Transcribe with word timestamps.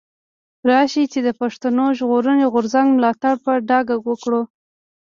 راشئ 0.69 1.05
چي 1.11 1.19
د 1.23 1.29
پښتون 1.39 1.75
ژغورني 1.97 2.45
غورځنګ 2.53 2.87
ملاتړ 2.97 3.33
په 3.45 3.51
ډاګه 3.69 3.95
وکړو. 4.01 4.41